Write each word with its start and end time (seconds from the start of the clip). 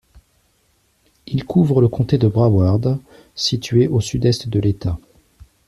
Ils 1.27 1.45
couvrent 1.45 1.79
le 1.79 1.87
comté 1.87 2.17
de 2.17 2.27
Broward 2.27 2.97
situé 3.35 3.87
au 3.87 4.01
sud-est 4.01 4.49
de 4.49 4.59
l'État. 4.59 4.97